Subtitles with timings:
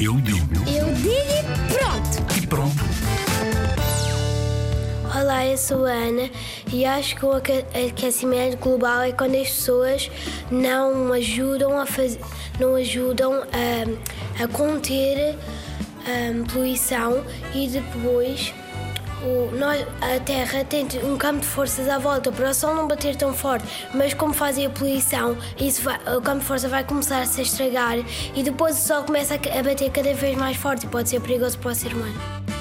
[0.00, 0.38] Eu digo.
[0.68, 2.42] Eu digo e pronto.
[2.42, 2.76] E pronto.
[5.18, 6.30] Olá, eu sou a Ana
[6.72, 10.10] e acho que o aque- aquecimento global é quando as pessoas
[10.50, 12.20] não ajudam a fazer,
[12.60, 15.34] não ajudam a, a conter
[16.04, 17.24] a poluição
[17.54, 18.52] e depois
[19.22, 22.86] o, nós, a Terra tem um campo de forças à volta para o Sol não
[22.86, 26.84] bater tão forte, mas como fazem a poluição, isso vai- o campo de força vai
[26.84, 27.98] começar a se estragar
[28.34, 31.58] e depois o Sol começa a, bater cada vez mais forte e pode ser perigoso
[31.58, 32.55] para o ser humano.